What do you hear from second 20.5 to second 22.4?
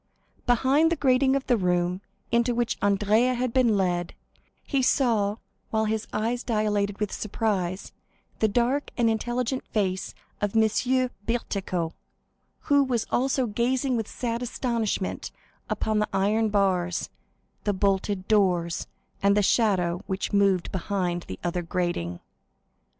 behind the other grating.